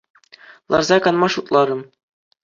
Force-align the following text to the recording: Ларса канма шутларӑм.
Ларса 0.71 0.97
канма 1.07 1.27
шутларӑм. 1.33 1.81